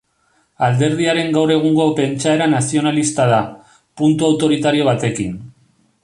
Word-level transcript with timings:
Alderdiaren 0.67 1.27
gaur 1.35 1.51
egungo 1.55 1.85
pentsaera 1.99 2.47
nazionalista 2.53 3.27
da, 3.33 3.41
puntu 4.03 4.29
autoritario 4.31 4.89
batekin. 4.89 5.37